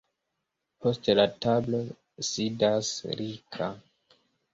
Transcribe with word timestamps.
Post 0.85 1.09
la 1.19 1.25
tablo 1.45 1.81
sidas 2.29 2.89
Rika. 3.21 3.69